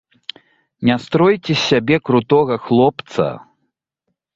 Не 0.89 0.95
стройце 1.03 1.45
з 1.55 1.59
сябе 1.69 1.95
крутога 2.11 2.61
хлопца. 2.67 3.33